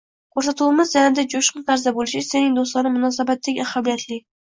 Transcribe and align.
ko‘rsatuvimiz 0.37 0.93
yanada 0.95 1.27
jo‘shqin 1.35 1.67
tarzda 1.69 1.95
bo‘lishi 2.01 2.25
sening 2.33 2.59
do‘stona 2.59 2.97
munosabating 2.99 3.65
ahamiyatli. 3.71 4.25